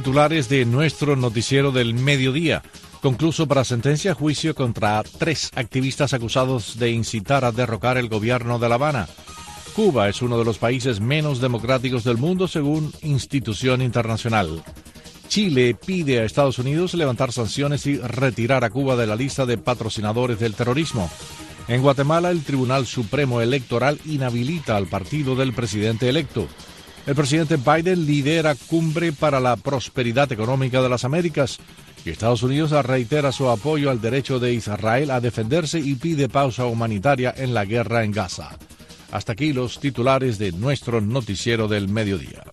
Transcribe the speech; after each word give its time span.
Titulares 0.00 0.48
de 0.48 0.64
nuestro 0.64 1.14
noticiero 1.14 1.72
del 1.72 1.92
mediodía. 1.92 2.62
Concluso 3.02 3.46
para 3.46 3.64
sentencia 3.64 4.14
juicio 4.14 4.54
contra 4.54 5.02
tres 5.02 5.50
activistas 5.54 6.14
acusados 6.14 6.78
de 6.78 6.90
incitar 6.90 7.44
a 7.44 7.52
derrocar 7.52 7.98
el 7.98 8.08
gobierno 8.08 8.58
de 8.58 8.70
La 8.70 8.76
Habana. 8.76 9.08
Cuba 9.76 10.08
es 10.08 10.22
uno 10.22 10.38
de 10.38 10.46
los 10.46 10.56
países 10.56 11.00
menos 11.00 11.42
democráticos 11.42 12.02
del 12.02 12.16
mundo 12.16 12.48
según 12.48 12.94
institución 13.02 13.82
internacional. 13.82 14.64
Chile 15.28 15.74
pide 15.74 16.20
a 16.20 16.24
Estados 16.24 16.58
Unidos 16.58 16.94
levantar 16.94 17.30
sanciones 17.30 17.84
y 17.84 17.98
retirar 17.98 18.64
a 18.64 18.70
Cuba 18.70 18.96
de 18.96 19.06
la 19.06 19.16
lista 19.16 19.44
de 19.44 19.58
patrocinadores 19.58 20.38
del 20.38 20.54
terrorismo. 20.54 21.10
En 21.68 21.82
Guatemala, 21.82 22.30
el 22.30 22.42
Tribunal 22.42 22.86
Supremo 22.86 23.42
Electoral 23.42 24.00
inhabilita 24.06 24.78
al 24.78 24.86
partido 24.86 25.36
del 25.36 25.52
presidente 25.52 26.08
electo. 26.08 26.48
El 27.06 27.14
presidente 27.14 27.56
Biden 27.56 28.06
lidera 28.06 28.54
cumbre 28.54 29.12
para 29.12 29.40
la 29.40 29.56
prosperidad 29.56 30.30
económica 30.32 30.82
de 30.82 30.88
las 30.88 31.04
Américas 31.04 31.58
y 32.04 32.10
Estados 32.10 32.42
Unidos 32.42 32.72
reitera 32.84 33.32
su 33.32 33.48
apoyo 33.48 33.90
al 33.90 34.00
derecho 34.00 34.38
de 34.38 34.52
Israel 34.52 35.10
a 35.10 35.20
defenderse 35.20 35.80
y 35.80 35.94
pide 35.94 36.28
pausa 36.28 36.66
humanitaria 36.66 37.34
en 37.36 37.54
la 37.54 37.64
guerra 37.64 38.04
en 38.04 38.12
Gaza. 38.12 38.56
Hasta 39.10 39.32
aquí 39.32 39.52
los 39.52 39.80
titulares 39.80 40.38
de 40.38 40.52
nuestro 40.52 41.00
noticiero 41.00 41.68
del 41.68 41.88
mediodía. 41.88 42.44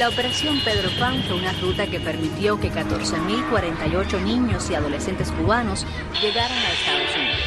La 0.00 0.08
operación 0.08 0.58
Pedro 0.64 0.88
Pan 0.98 1.22
fue 1.28 1.36
una 1.36 1.52
ruta 1.60 1.86
que 1.86 2.00
permitió 2.00 2.58
que 2.58 2.70
14.048 2.70 4.22
niños 4.22 4.70
y 4.70 4.74
adolescentes 4.74 5.30
cubanos 5.32 5.84
llegaran 6.22 6.56
a 6.56 6.72
Estados 6.72 7.16
Unidos. 7.16 7.39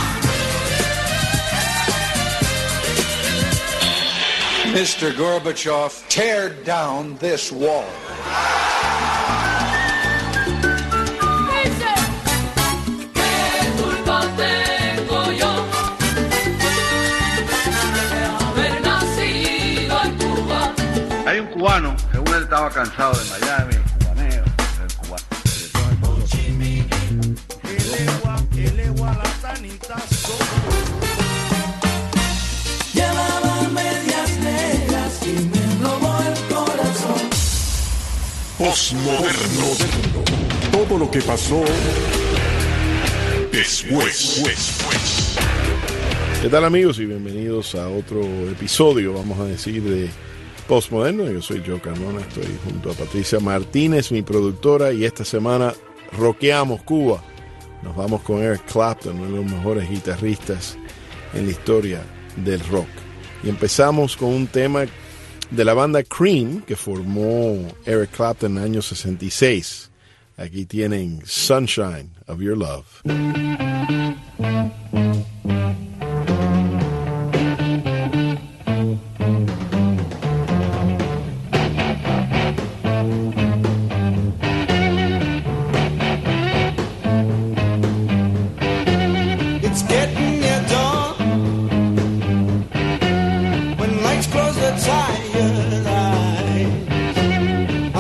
Mr. 4.74 5.12
Gorbachev, 5.12 6.08
tear 6.08 6.50
down 6.64 7.16
this 7.18 7.52
wall. 7.52 7.84
Hay 21.24 21.38
un 21.38 21.46
cubano, 21.46 21.96
según 22.10 22.34
él 22.34 22.42
estaba 22.42 22.70
cansado 22.70 23.14
de 23.14 23.24
Miami, 23.30 23.71
Postmoderno. 38.92 39.64
Todo 40.70 40.98
lo 40.98 41.10
que 41.10 41.22
pasó 41.22 41.64
después. 43.50 45.34
¿Qué 46.42 46.48
tal 46.50 46.66
amigos 46.66 46.98
y 46.98 47.06
bienvenidos 47.06 47.74
a 47.74 47.88
otro 47.88 48.20
episodio, 48.50 49.14
vamos 49.14 49.40
a 49.40 49.44
decir, 49.44 49.82
de 49.82 50.10
Postmoderno? 50.68 51.24
Yo 51.30 51.40
soy 51.40 51.62
Joe 51.66 51.80
Carmona, 51.80 52.20
estoy 52.20 52.44
junto 52.64 52.90
a 52.90 52.94
Patricia 52.94 53.40
Martínez, 53.40 54.12
mi 54.12 54.20
productora, 54.20 54.92
y 54.92 55.06
esta 55.06 55.24
semana 55.24 55.72
rockeamos 56.18 56.82
Cuba. 56.82 57.24
Nos 57.82 57.96
vamos 57.96 58.20
con 58.20 58.42
Eric 58.42 58.70
Clapton, 58.70 59.18
uno 59.18 59.24
de 59.24 59.42
los 59.42 59.50
mejores 59.50 59.88
guitarristas 59.88 60.76
en 61.32 61.46
la 61.46 61.52
historia 61.52 62.02
del 62.36 62.60
rock. 62.68 62.88
Y 63.42 63.48
empezamos 63.48 64.18
con 64.18 64.28
un 64.28 64.46
tema 64.48 64.84
de 65.54 65.64
la 65.64 65.74
banda 65.74 66.02
Cream 66.02 66.62
que 66.62 66.76
formó 66.76 67.68
Eric 67.84 68.10
Clapton 68.12 68.52
en 68.52 68.58
el 68.58 68.64
año 68.64 68.82
66. 68.82 69.90
Aquí 70.38 70.64
tienen 70.64 71.20
Sunshine 71.24 72.10
of 72.26 72.40
Your 72.40 72.56
Love. 72.56 72.86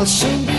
ah 0.02 0.04
心 0.04 0.51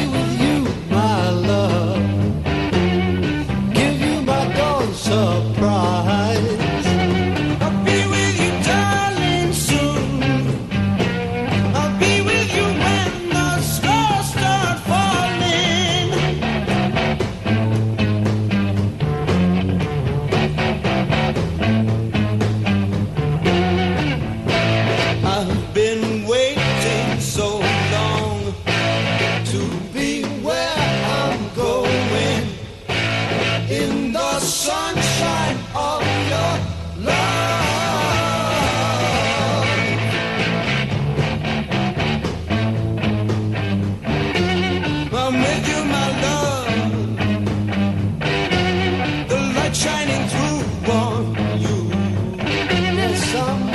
some 53.34 53.73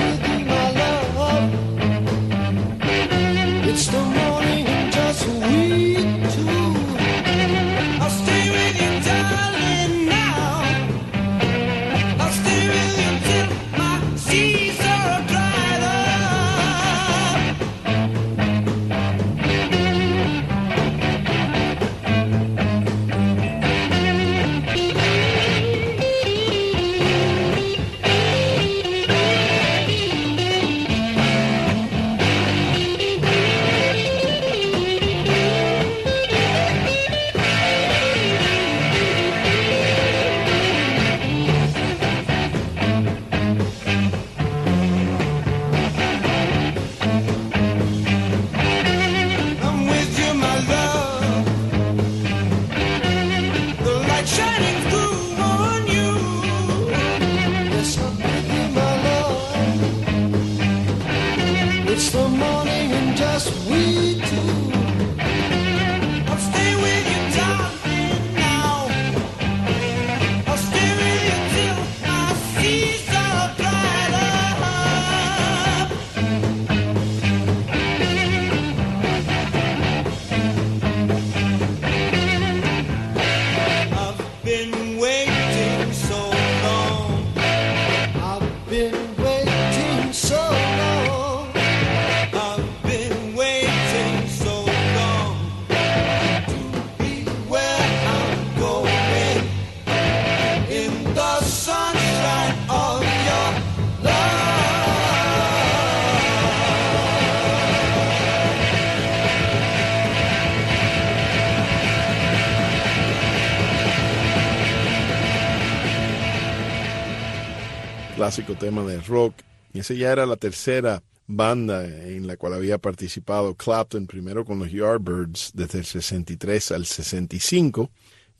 clásico 118.19 118.55
tema 118.57 118.83
de 118.83 119.01
rock. 119.03 119.33
Y 119.73 119.79
esa 119.79 119.95
ya 119.95 120.11
era 120.11 120.27
la 120.27 120.35
tercera 120.35 121.05
banda 121.29 121.85
en 121.85 122.27
la 122.27 122.37
cual 122.37 122.55
había 122.55 122.77
participado 122.77 123.55
Clapton, 123.55 124.09
primero 124.09 124.45
con 124.45 124.59
los 124.59 124.73
Yardbirds 124.73 125.53
desde 125.55 125.79
el 125.79 125.85
63 125.85 126.73
al 126.73 126.85
65. 126.85 127.89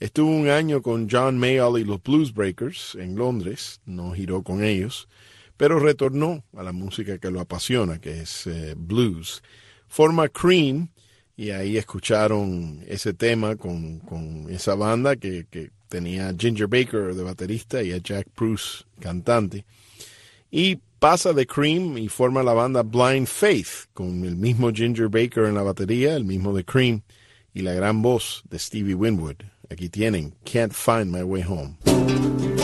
Estuvo 0.01 0.33
un 0.33 0.49
año 0.49 0.83
con 0.83 1.09
John 1.09 1.39
Mayall 1.39 1.79
y 1.79 1.85
los 1.85 2.03
Bluesbreakers 2.03 2.97
en 2.97 3.15
Londres, 3.15 3.81
no 3.87 4.15
giró 4.15 4.43
con 4.43 4.65
ellos, 4.65 5.09
pero 5.57 5.79
retornó 5.79 6.43
a 6.57 6.65
la 6.65 6.73
música 6.73 7.19
que 7.19 7.31
lo 7.31 7.39
apasiona, 7.39 8.01
que 8.01 8.23
es 8.23 8.49
eh, 8.49 8.75
blues. 8.77 9.45
Forma 9.87 10.29
Cream 10.29 10.89
y 11.37 11.51
ahí 11.51 11.77
escucharon 11.77 12.83
ese 12.89 13.15
tema 13.15 13.55
con, 13.55 14.01
con 14.01 14.51
esa 14.51 14.75
banda 14.75 15.15
que, 15.15 15.47
que 15.49 15.71
tenía 15.89 16.29
a 16.29 16.35
Ginger 16.37 16.67
Baker 16.67 17.15
de 17.15 17.23
baterista 17.23 17.83
y 17.83 17.93
a 17.93 17.99
Jack 17.99 18.29
Bruce 18.37 18.85
cantante. 19.01 19.65
Y 20.51 20.81
pasa 20.99 21.33
de 21.33 21.47
Cream 21.47 21.99
y 21.99 22.09
forma 22.09 22.43
la 22.43 22.55
banda 22.55 22.83
Blind 22.83 23.27
Faith 23.27 23.89
con 23.95 24.25
el 24.25 24.37
mismo 24.37 24.73
Ginger 24.73 25.09
Baker 25.09 25.45
en 25.45 25.55
la 25.55 25.63
batería, 25.63 26.17
el 26.17 26.25
mismo 26.25 26.55
de 26.55 26.65
Cream 26.65 27.03
y 27.55 27.63
la 27.63 27.73
gran 27.73 28.03
voz 28.03 28.43
de 28.51 28.59
Stevie 28.59 28.95
Winwood. 28.95 29.37
Aquí 29.71 29.89
tienen 29.89 30.35
Can't 30.45 30.73
Find 30.73 31.13
My 31.13 31.23
Way 31.23 31.45
Home. 31.49 32.58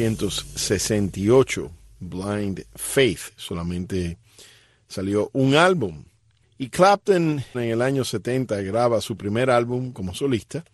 1968, 0.00 1.70
Blind 2.00 2.64
Faith, 2.74 3.20
solamente 3.36 4.16
salió 4.88 5.28
un 5.34 5.54
álbum. 5.54 6.04
Y 6.56 6.70
Clapton 6.70 7.44
en 7.54 7.60
el 7.60 7.82
año 7.82 8.04
70 8.04 8.62
graba 8.62 9.02
su 9.02 9.16
primer 9.18 9.50
álbum 9.50 9.92
como 9.92 10.14
solista. 10.14 10.64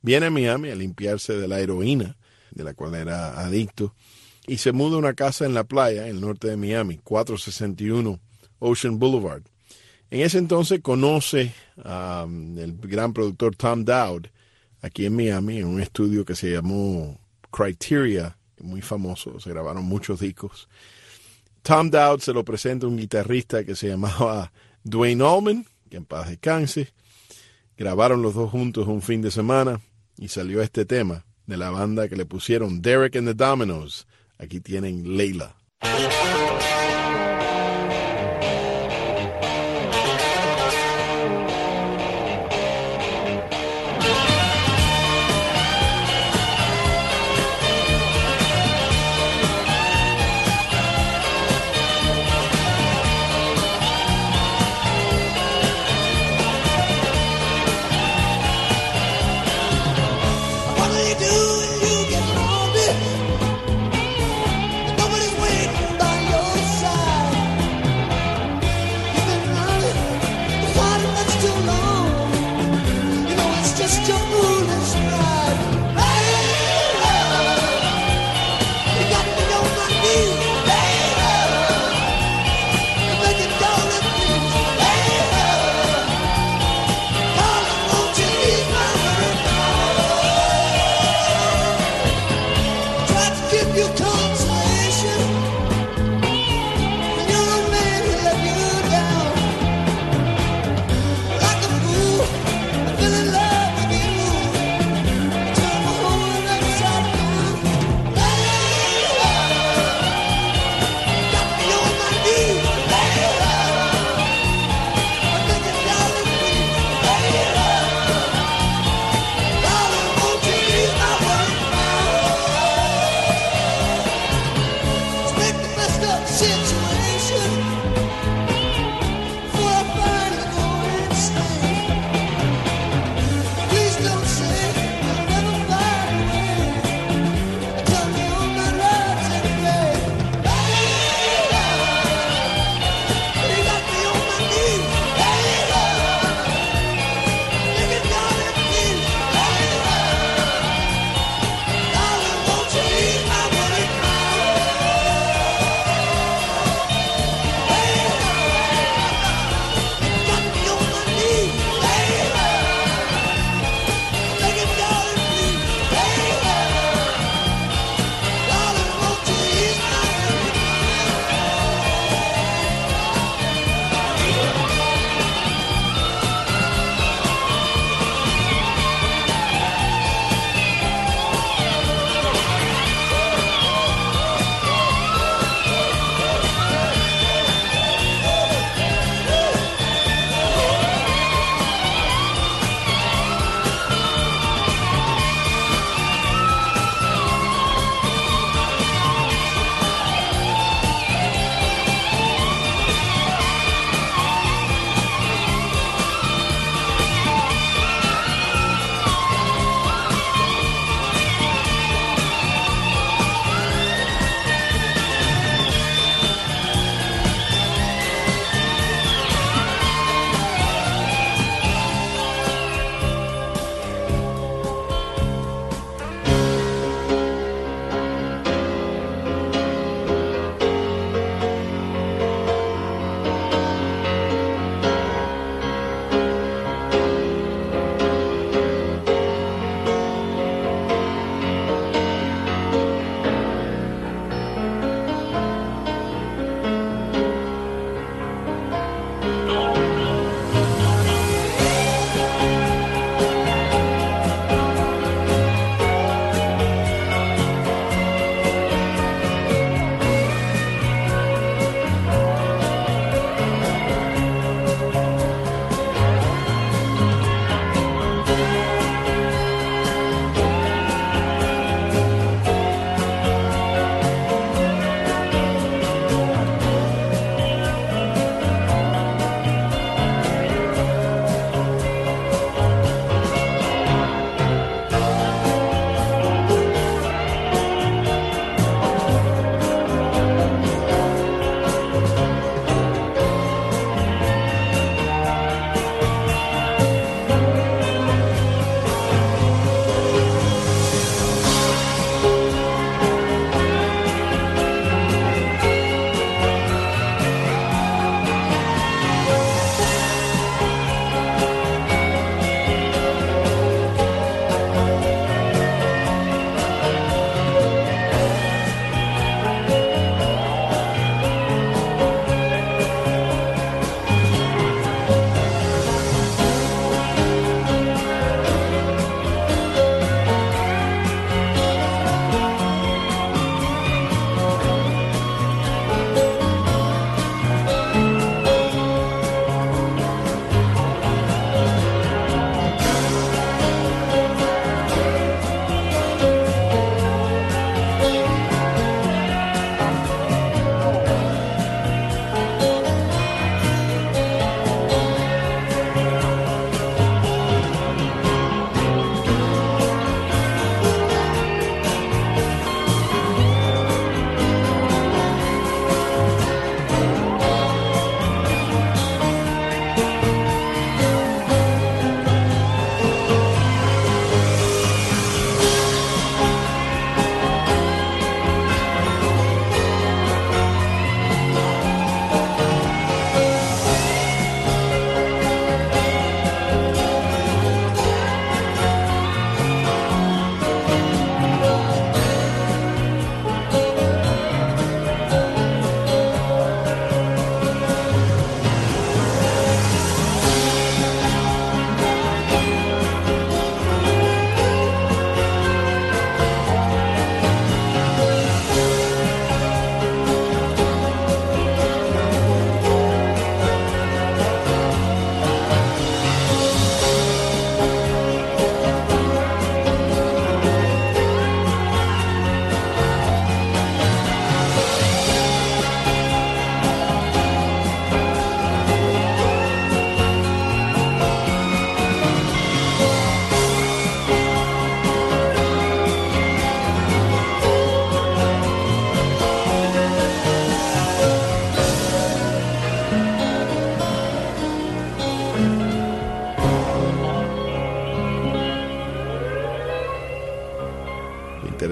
Viene 0.00 0.26
a 0.26 0.30
Miami 0.30 0.70
a 0.70 0.76
limpiarse 0.76 1.36
de 1.36 1.48
la 1.48 1.58
heroína, 1.58 2.16
de 2.52 2.62
la 2.62 2.74
cual 2.74 2.94
era 2.94 3.40
adicto, 3.40 3.94
y 4.46 4.58
se 4.58 4.70
muda 4.70 4.94
a 4.94 5.00
una 5.00 5.14
casa 5.14 5.44
en 5.44 5.54
la 5.54 5.64
playa, 5.64 6.06
en 6.06 6.16
el 6.16 6.20
norte 6.20 6.48
de 6.48 6.56
Miami, 6.56 6.98
461 7.02 8.20
Ocean 8.60 8.98
Boulevard. 9.00 9.42
En 10.10 10.20
ese 10.20 10.38
entonces 10.38 10.80
conoce 10.80 11.52
al 11.82 12.76
gran 12.80 13.12
productor 13.12 13.56
Tom 13.56 13.84
Dowd 13.84 14.28
aquí 14.82 15.04
en 15.04 15.16
Miami, 15.16 15.58
en 15.58 15.66
un 15.66 15.80
estudio 15.80 16.24
que 16.24 16.36
se 16.36 16.52
llamó 16.52 17.18
Criteria, 17.50 18.37
muy 18.60 18.82
famoso, 18.82 19.40
se 19.40 19.50
grabaron 19.50 19.84
muchos 19.84 20.20
discos. 20.20 20.68
Tom 21.62 21.90
Dowd 21.90 22.20
se 22.20 22.32
lo 22.32 22.44
presenta 22.44 22.86
a 22.86 22.88
un 22.88 22.96
guitarrista 22.96 23.64
que 23.64 23.74
se 23.74 23.88
llamaba 23.88 24.52
Dwayne 24.84 25.24
Allman, 25.24 25.66
que 25.90 25.96
en 25.96 26.04
paz 26.04 26.28
descanse. 26.28 26.92
Grabaron 27.76 28.22
los 28.22 28.34
dos 28.34 28.50
juntos 28.50 28.88
un 28.88 29.02
fin 29.02 29.22
de 29.22 29.30
semana 29.30 29.80
y 30.16 30.28
salió 30.28 30.62
este 30.62 30.84
tema 30.84 31.24
de 31.46 31.56
la 31.56 31.70
banda 31.70 32.08
que 32.08 32.16
le 32.16 32.26
pusieron 32.26 32.82
Derek 32.82 33.16
and 33.16 33.28
the 33.28 33.34
Dominoes. 33.34 34.06
Aquí 34.38 34.60
tienen 34.60 35.16
Leila. 35.16 35.56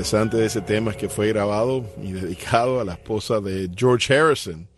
Interesante 0.07 0.37
de 0.37 0.47
ese 0.47 0.61
tema 0.61 0.93
es 0.93 0.97
que 0.97 1.09
fue 1.09 1.27
grabado 1.27 1.85
y 2.01 2.13
dedicado 2.13 2.81
a 2.81 2.85
la 2.85 2.93
esposa 2.93 3.41
de 3.41 3.69
George 3.75 4.15
Harrison, 4.15 4.69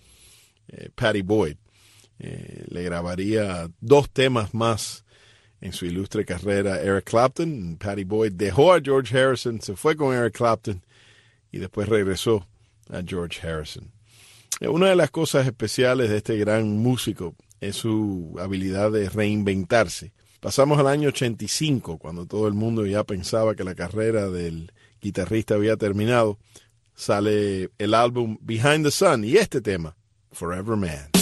eh, 0.69 0.89
Patty 0.95 1.21
Boyd. 1.21 1.57
Eh, 2.19 2.65
le 2.71 2.83
grabaría 2.83 3.71
dos 3.79 4.09
temas 4.09 4.55
más 4.55 5.05
en 5.61 5.75
su 5.75 5.85
ilustre 5.85 6.25
carrera 6.25 6.81
Eric 6.81 7.05
Clapton. 7.05 7.77
Patty 7.79 8.05
Boyd 8.05 8.33
dejó 8.33 8.73
a 8.73 8.81
George 8.81 9.19
Harrison, 9.19 9.61
se 9.61 9.77
fue 9.77 9.97
con 9.97 10.15
Eric 10.15 10.35
Clapton 10.35 10.83
y 11.53 11.59
después 11.59 11.91
regresó 11.91 12.49
a 12.89 13.03
George 13.07 13.47
Harrison. 13.47 13.93
Eh, 14.61 14.69
Una 14.69 14.89
de 14.89 14.97
las 14.97 15.11
cosas 15.11 15.47
especiales 15.47 16.09
de 16.09 16.17
este 16.17 16.39
gran 16.39 16.79
músico 16.79 17.35
es 17.61 17.77
su 17.77 18.35
habilidad 18.41 18.91
de 18.93 19.11
reinventarse. 19.11 20.15
Pasamos 20.41 20.79
al 20.79 20.87
año 20.87 21.11
85, 21.11 21.99
cuando 21.99 22.25
todo 22.25 22.49
el 22.49 22.55
mundo 22.55 22.87
ya 22.87 23.05
pensaba 23.05 23.55
que 23.55 23.65
la 23.65 23.75
carrera 23.75 24.31
del 24.31 24.73
guitarrista 25.01 25.55
había 25.55 25.77
terminado. 25.77 26.39
Sale 26.95 27.71
el 27.79 27.95
álbum 27.95 28.39
Behind 28.41 28.85
the 28.85 28.91
Sun 28.91 29.25
y 29.25 29.37
este 29.37 29.61
tema, 29.61 29.97
Forever 30.33 30.77
Man. 30.77 31.18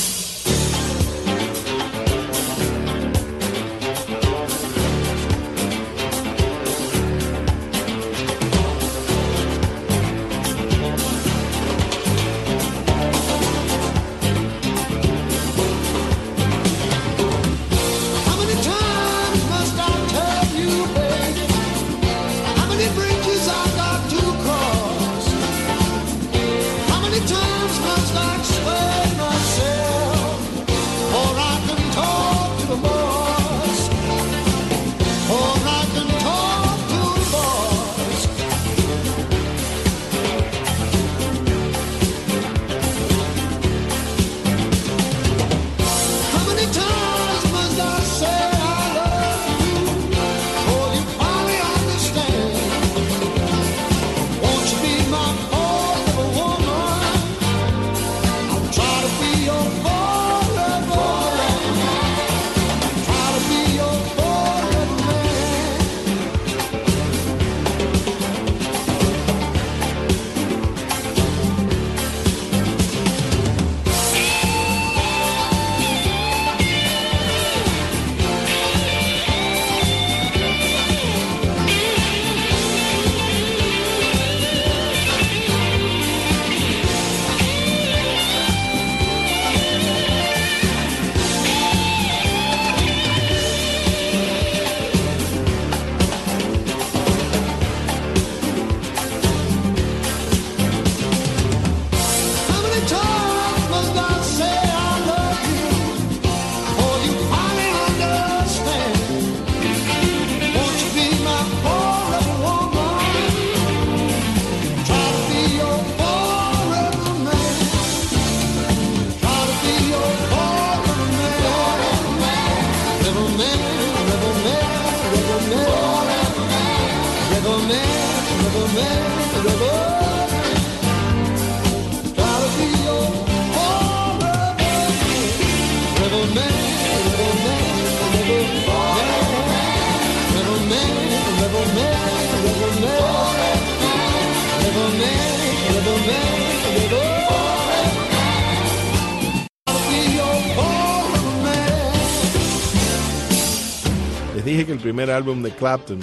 Dije 154.47 154.65
que 154.65 154.73
el 154.73 154.79
primer 154.79 155.11
álbum 155.11 155.43
de 155.43 155.51
Clapton 155.51 155.99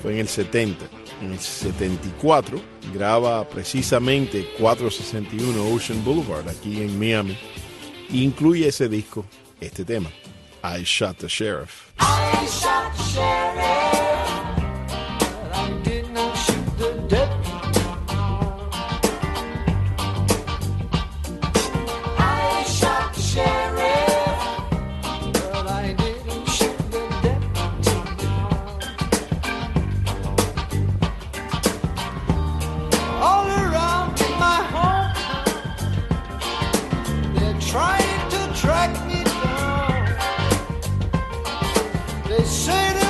fue 0.00 0.12
en 0.12 0.20
el 0.20 0.28
70. 0.28 0.86
En 1.22 1.32
el 1.32 1.38
74 1.38 2.60
graba 2.94 3.46
precisamente 3.48 4.48
461 4.58 5.74
Ocean 5.74 6.02
Boulevard 6.04 6.48
aquí 6.48 6.80
en 6.80 6.98
Miami. 6.98 7.36
E 8.10 8.18
incluye 8.18 8.68
ese 8.68 8.88
disco, 8.88 9.26
este 9.60 9.84
tema, 9.84 10.10
I 10.62 10.82
Shot 10.84 11.18
the 11.18 11.26
Sheriff. 11.28 11.90
I 11.98 12.46
shot 12.46 12.96
the 12.96 13.02
sheriff. 13.02 14.09
say 42.44 43.00
to 43.00 43.09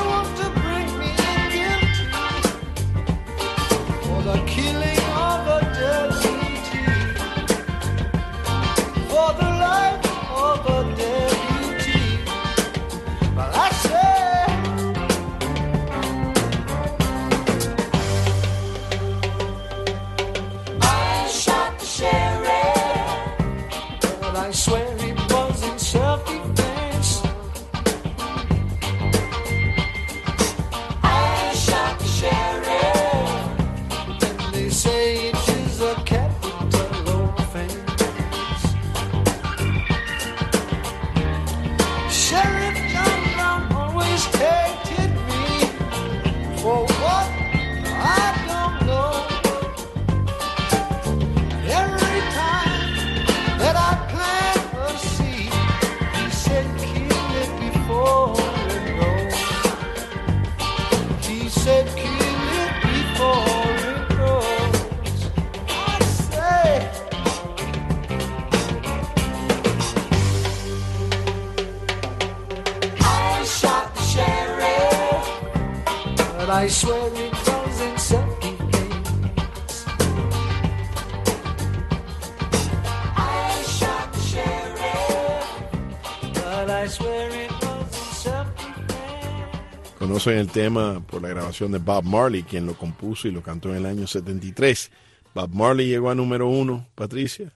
Conocen 90.21 90.39
el 90.39 90.51
tema 90.51 91.03
por 91.07 91.23
la 91.23 91.31
grabación 91.31 91.73
de 91.73 91.79
Bob 91.79 92.05
Marley, 92.05 92.43
quien 92.43 92.67
lo 92.67 92.75
compuso 92.75 93.27
y 93.27 93.31
lo 93.31 93.43
cantó 93.43 93.71
en 93.71 93.77
el 93.77 93.87
año 93.87 94.07
73. 94.07 94.91
Bob 95.35 95.55
Marley 95.55 95.87
llegó 95.87 96.11
a 96.11 96.15
número 96.15 96.47
uno, 96.47 96.87
Patricia, 96.95 97.55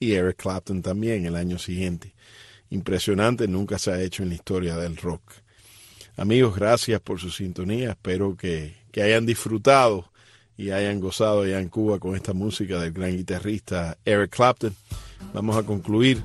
y 0.00 0.12
Eric 0.12 0.38
Clapton 0.38 0.80
también 0.80 1.26
el 1.26 1.36
año 1.36 1.58
siguiente. 1.58 2.14
Impresionante, 2.70 3.46
nunca 3.46 3.78
se 3.78 3.90
ha 3.90 4.00
hecho 4.00 4.22
en 4.22 4.30
la 4.30 4.36
historia 4.36 4.78
del 4.78 4.96
rock. 4.96 5.30
Amigos, 6.16 6.56
gracias 6.56 7.02
por 7.02 7.20
su 7.20 7.30
sintonía. 7.30 7.90
Espero 7.90 8.34
que, 8.34 8.74
que 8.92 9.02
hayan 9.02 9.26
disfrutado 9.26 10.10
y 10.56 10.70
hayan 10.70 11.00
gozado 11.00 11.42
allá 11.42 11.60
en 11.60 11.68
Cuba 11.68 11.98
con 11.98 12.16
esta 12.16 12.32
música 12.32 12.80
del 12.80 12.92
gran 12.92 13.14
guitarrista 13.14 13.98
Eric 14.06 14.34
Clapton. 14.34 14.74
Vamos 15.34 15.54
a 15.54 15.64
concluir 15.64 16.22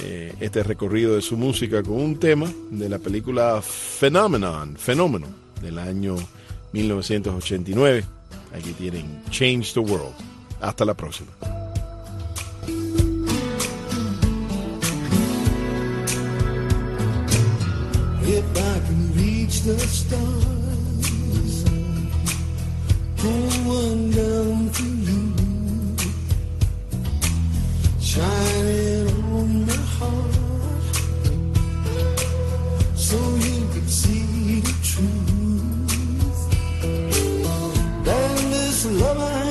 eh, 0.00 0.34
este 0.40 0.62
recorrido 0.62 1.14
de 1.16 1.22
su 1.22 1.36
música 1.36 1.82
con 1.82 2.00
un 2.00 2.18
tema 2.18 2.50
de 2.70 2.88
la 2.88 2.98
película 2.98 3.62
Phenomenon, 3.62 4.76
Fenómeno, 4.76 5.26
del 5.60 5.78
año 5.78 6.16
1989. 6.72 8.04
Aquí 8.54 8.72
tienen 8.72 9.22
Change 9.30 9.74
the 9.74 9.80
World. 9.80 10.14
Hasta 10.60 10.84
la 10.84 10.94
próxima. 10.94 11.30
lover 38.90 39.47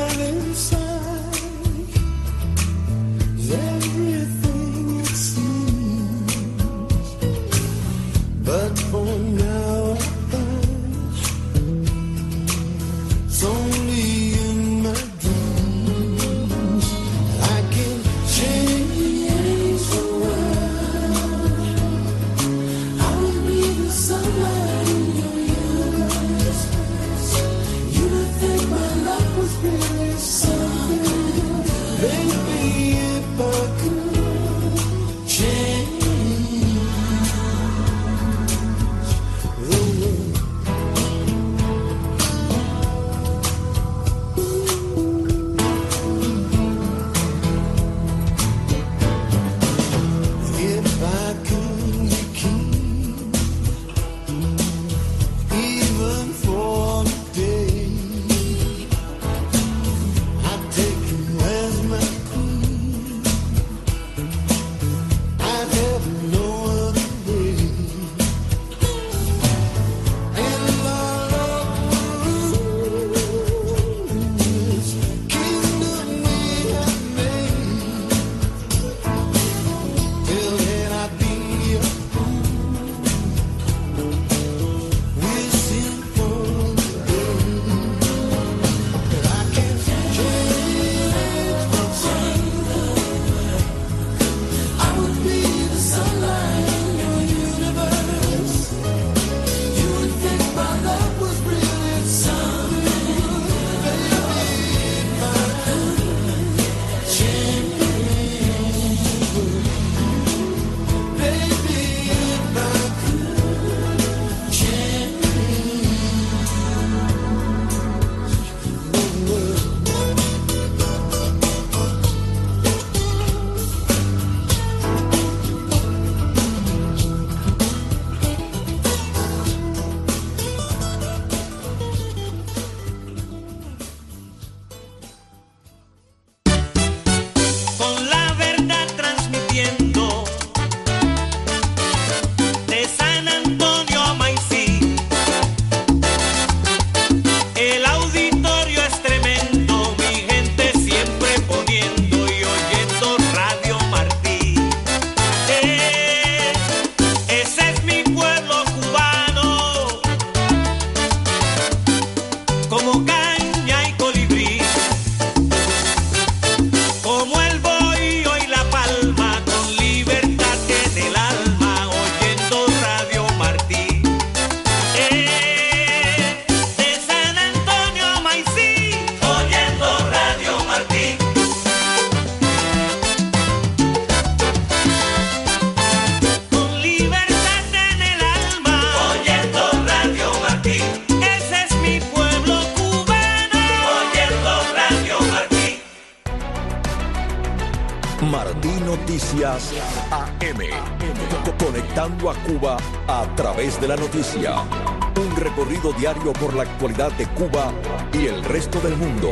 a 203.07 203.25
través 203.35 203.79
de 203.79 203.87
la 203.87 203.95
noticia. 203.95 204.96
Un 205.17 205.35
recorrido 205.35 205.91
diario 205.93 206.31
por 206.33 206.53
la 206.53 206.61
actualidad 206.61 207.11
de 207.13 207.25
Cuba 207.29 207.73
y 208.13 208.27
el 208.27 208.43
resto 208.43 208.79
del 208.81 208.95
mundo. 208.97 209.31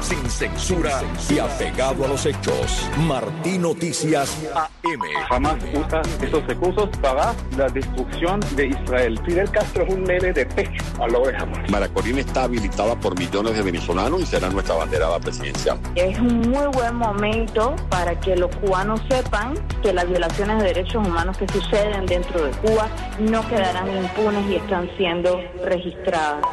Sin 0.00 0.30
censura 0.30 1.02
y 1.28 1.38
apegado 1.38 2.06
a 2.06 2.08
los 2.08 2.24
hechos. 2.24 2.88
Martín 3.06 3.60
Noticias 3.60 4.34
AM. 4.54 5.02
Jamás 5.28 5.56
usa 5.74 6.00
esos 6.22 6.46
recursos 6.46 6.88
para 7.02 7.34
la 7.58 7.68
destrucción 7.68 8.40
de 8.54 8.68
Israel. 8.68 9.20
Fidel 9.26 9.50
Castro 9.50 9.84
es 9.84 9.92
un 9.92 10.04
nene 10.04 10.32
de 10.32 10.46
pecho 10.46 10.82
a 11.02 11.06
lo 11.06 11.26
de 11.26 11.36
Hamas. 11.36 11.70
Maracorina 11.70 12.20
está 12.20 12.44
habilitada 12.44 12.98
por 12.98 13.18
millones 13.18 13.56
de 13.56 13.62
venezolanos 13.62 14.22
y 14.22 14.26
será 14.26 14.48
nuestra 14.48 14.76
banderada 14.76 15.20
presidencial. 15.20 15.78
Es 15.96 16.18
un 16.18 16.48
muy 16.48 16.66
buen 16.72 16.94
momento 16.94 17.76
para 17.90 18.18
que 18.20 18.36
los 18.36 18.54
cubanos 18.56 19.02
sepan 19.10 19.54
que 19.82 19.92
las 19.92 20.08
violaciones 20.08 20.58
de 20.62 20.64
derechos 20.68 21.06
humanos 21.06 21.36
que 21.36 21.46
suceden 21.48 22.06
dentro 22.06 22.42
de 22.42 22.50
Cuba 22.52 22.88
no 23.18 23.46
quedarán 23.48 23.88
impunes 23.94 24.50
y 24.50 24.54
están 24.56 24.88
siendo 24.96 25.25
registradas. 25.64 26.44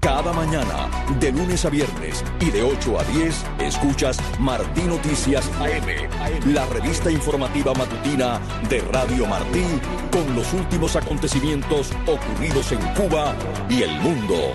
Cada 0.00 0.32
mañana, 0.32 0.88
de 1.18 1.32
lunes 1.32 1.64
a 1.64 1.70
viernes 1.70 2.24
y 2.40 2.50
de 2.50 2.62
8 2.62 3.00
a 3.00 3.04
10, 3.04 3.44
escuchas 3.60 4.18
Martín 4.38 4.88
Noticias 4.88 5.50
AM, 5.58 6.52
la 6.54 6.64
revista 6.66 7.10
informativa 7.10 7.74
matutina 7.74 8.40
de 8.68 8.80
Radio 8.92 9.26
Martí 9.26 9.64
con 10.12 10.36
los 10.36 10.52
últimos 10.52 10.94
acontecimientos 10.94 11.90
ocurridos 12.06 12.70
en 12.72 12.80
Cuba 12.94 13.34
y 13.68 13.82
el 13.82 13.90
mundo. 14.00 14.54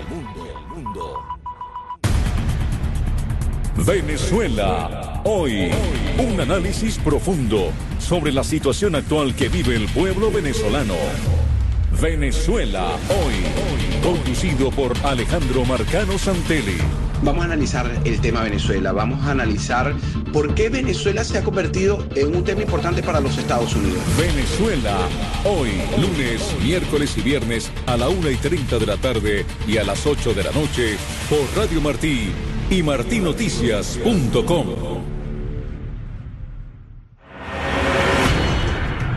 Venezuela. 3.76 5.20
Hoy, 5.24 5.70
un 6.18 6.40
análisis 6.40 6.98
profundo 6.98 7.72
sobre 7.98 8.32
la 8.32 8.44
situación 8.44 8.94
actual 8.94 9.34
que 9.34 9.48
vive 9.48 9.76
el 9.76 9.86
pueblo 9.88 10.30
venezolano. 10.30 10.94
Venezuela. 12.00 12.96
Hoy, 13.08 13.34
conducido 14.02 14.70
por 14.70 14.92
Alejandro 15.04 15.64
Marcano 15.64 16.18
Santelli. 16.18 16.76
Vamos 17.22 17.42
a 17.42 17.44
analizar 17.44 17.88
el 18.04 18.20
tema 18.20 18.42
Venezuela, 18.42 18.90
vamos 18.92 19.24
a 19.24 19.30
analizar 19.30 19.94
por 20.32 20.54
qué 20.54 20.70
Venezuela 20.70 21.22
se 21.22 21.38
ha 21.38 21.44
convertido 21.44 22.04
en 22.16 22.34
un 22.34 22.42
tema 22.42 22.62
importante 22.62 23.00
para 23.02 23.20
los 23.20 23.38
Estados 23.38 23.76
Unidos. 23.76 24.00
Venezuela. 24.18 24.98
Hoy, 25.44 25.70
lunes, 26.00 26.42
miércoles 26.64 27.16
y 27.16 27.20
viernes 27.20 27.70
a 27.86 27.96
la 27.96 28.08
1 28.08 28.28
y 28.30 28.36
30 28.36 28.78
de 28.78 28.86
la 28.86 28.96
tarde 28.96 29.46
y 29.68 29.76
a 29.76 29.84
las 29.84 30.04
8 30.04 30.34
de 30.34 30.42
la 30.42 30.50
noche 30.50 30.96
por 31.30 31.46
Radio 31.56 31.80
Martí 31.80 32.32
y 32.70 32.82
martinoticias.com. 32.82 35.11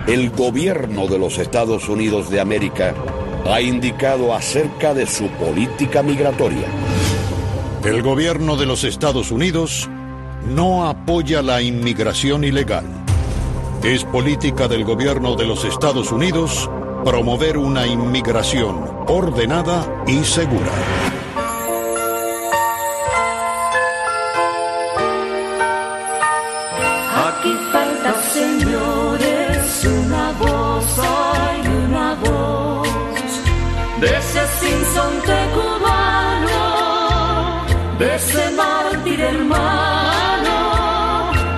El 0.07 0.29
gobierno 0.29 1.07
de 1.07 1.17
los 1.17 1.39
Estados 1.39 1.89
Unidos 1.89 2.29
de 2.29 2.39
América 2.39 2.93
ha 3.47 3.59
indicado 3.59 4.35
acerca 4.35 4.93
de 4.93 5.07
su 5.07 5.27
política 5.29 6.03
migratoria. 6.03 6.67
El 7.83 8.03
gobierno 8.03 8.55
de 8.55 8.67
los 8.67 8.83
Estados 8.83 9.31
Unidos 9.31 9.89
no 10.47 10.87
apoya 10.87 11.41
la 11.41 11.63
inmigración 11.63 12.43
ilegal. 12.43 12.85
Es 13.83 14.03
política 14.03 14.67
del 14.67 14.85
gobierno 14.85 15.35
de 15.35 15.47
los 15.47 15.65
Estados 15.65 16.11
Unidos 16.11 16.69
promover 17.03 17.57
una 17.57 17.87
inmigración 17.87 18.87
ordenada 19.07 20.03
y 20.05 20.23
segura. 20.23 20.71
De 33.99 34.08
ese 34.08 34.47
sinsonte 34.60 35.36
cubano, 35.53 36.62
de 37.97 38.15
ese 38.15 38.51
mártir 38.51 39.21
hermano, 39.21 40.58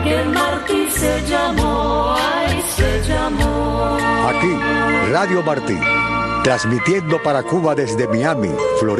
que 0.04 0.22
el 0.22 0.30
mártir 0.30 0.92
se 0.92 1.26
llamó, 1.28 2.16
ay, 2.18 2.64
se 2.76 3.02
llamó. 3.08 3.98
Aquí, 4.30 4.60
Radio 5.12 5.42
Martí, 5.42 5.80
transmitiendo 6.44 7.22
para 7.24 7.44
Cuba 7.44 7.74
desde 7.76 8.08
Miami, 8.08 8.52
Florida. 8.80 8.98